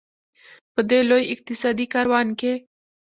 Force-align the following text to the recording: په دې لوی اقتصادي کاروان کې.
په 0.73 0.81
دې 0.89 0.99
لوی 1.09 1.23
اقتصادي 1.33 1.85
کاروان 1.93 2.27
کې. 2.39 2.53